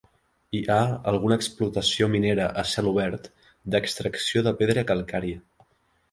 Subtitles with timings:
[0.59, 0.77] Hi ha
[1.09, 3.27] alguna explotació minera a cel obert
[3.75, 5.43] d'extracció de pedra calcària